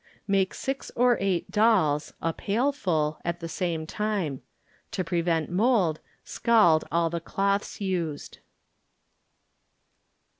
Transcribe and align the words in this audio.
Make 0.27 0.55
six 0.55 0.91
or 0.95 1.15
eight 1.21 1.51
"dolls" 1.51 2.15
ŌĆö 2.23 2.29
a 2.29 2.33
pailful 2.33 3.13
ŌĆö 3.13 3.21
at 3.23 3.39
the 3.39 3.47
same 3.47 3.85
time. 3.85 4.41
To 4.93 5.03
prevent 5.03 5.51
mold, 5.51 5.99
scald 6.25 6.83
all 6.91 7.11
the 7.11 7.19
cloths 7.21 7.79
used. 7.79 8.39